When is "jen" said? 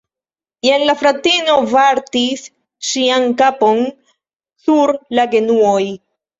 0.67-0.85